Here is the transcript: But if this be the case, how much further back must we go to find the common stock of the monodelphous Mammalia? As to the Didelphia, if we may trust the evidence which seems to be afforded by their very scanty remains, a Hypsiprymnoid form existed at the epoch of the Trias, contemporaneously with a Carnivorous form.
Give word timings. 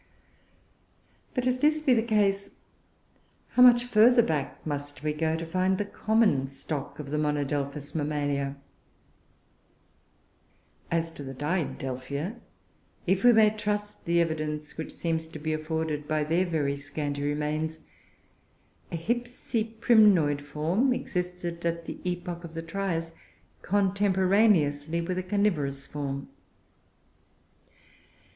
But 1.35 1.45
if 1.45 1.61
this 1.61 1.83
be 1.83 1.93
the 1.93 2.01
case, 2.01 2.49
how 3.49 3.61
much 3.61 3.83
further 3.85 4.23
back 4.23 4.65
must 4.65 5.03
we 5.03 5.13
go 5.13 5.35
to 5.35 5.45
find 5.45 5.77
the 5.77 5.85
common 5.85 6.47
stock 6.47 6.97
of 6.97 7.11
the 7.11 7.19
monodelphous 7.19 7.93
Mammalia? 7.93 8.55
As 10.89 11.11
to 11.11 11.21
the 11.23 11.35
Didelphia, 11.35 12.37
if 13.05 13.23
we 13.23 13.31
may 13.31 13.51
trust 13.51 14.05
the 14.05 14.19
evidence 14.19 14.75
which 14.75 14.95
seems 14.95 15.27
to 15.27 15.37
be 15.37 15.53
afforded 15.53 16.07
by 16.07 16.23
their 16.23 16.47
very 16.47 16.77
scanty 16.77 17.21
remains, 17.21 17.81
a 18.91 18.97
Hypsiprymnoid 18.97 20.41
form 20.41 20.93
existed 20.95 21.63
at 21.63 21.85
the 21.85 21.99
epoch 22.03 22.43
of 22.43 22.55
the 22.55 22.63
Trias, 22.63 23.15
contemporaneously 23.61 24.99
with 25.01 25.19
a 25.19 25.23
Carnivorous 25.23 25.85
form. 25.85 26.27